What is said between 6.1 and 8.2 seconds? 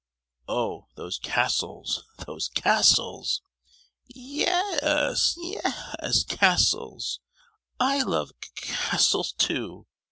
castles; I